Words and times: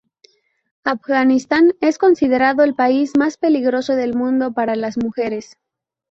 Afganistán 0.83 1.75
es 1.79 1.99
considerado 1.99 2.63
el 2.63 2.73
país 2.73 3.11
más 3.19 3.37
peligroso 3.37 3.95
del 3.95 4.15
mundo 4.15 4.51
para 4.51 4.75
las 4.75 4.97
mujeres. 4.97 5.57